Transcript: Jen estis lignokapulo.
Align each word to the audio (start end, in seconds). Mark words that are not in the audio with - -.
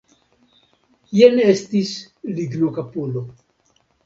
Jen 1.17 1.37
estis 1.45 1.93
lignokapulo. 2.41 3.25